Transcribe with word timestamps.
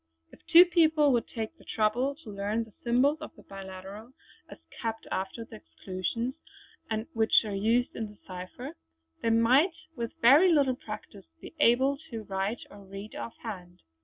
If 0.31 0.39
two 0.47 0.65
people 0.65 1.11
would 1.13 1.27
take 1.27 1.55
the 1.59 1.63
trouble 1.63 2.15
to 2.23 2.31
learn 2.31 2.63
the 2.63 2.73
symbols 2.83 3.19
of 3.21 3.35
the 3.35 3.43
biliteral, 3.43 4.13
as 4.49 4.57
kept 4.81 5.05
after 5.11 5.45
the 5.45 5.57
exclusions 5.57 6.33
and 6.89 7.05
which 7.13 7.45
are 7.45 7.53
used 7.53 7.95
in 7.95 8.07
this 8.07 8.25
cipher, 8.25 8.75
they 9.21 9.29
might 9.29 9.75
with 9.95 10.13
very 10.19 10.51
little 10.51 10.75
practice 10.75 11.25
be 11.39 11.53
able 11.59 11.99
to 12.09 12.23
write 12.23 12.61
or 12.71 12.79
read 12.83 13.13
off 13.13 13.37
hand. 13.43 13.83